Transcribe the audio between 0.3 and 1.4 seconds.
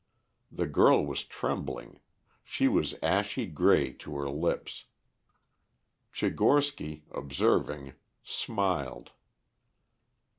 The girl was